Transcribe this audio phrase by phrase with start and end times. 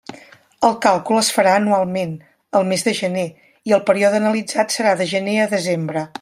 [0.69, 2.15] El càlcul es farà anualment,
[2.61, 3.27] el mes de gener,
[3.71, 6.09] i el període analitzat serà de gener a desembre.